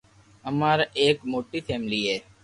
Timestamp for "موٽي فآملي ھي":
1.31-2.17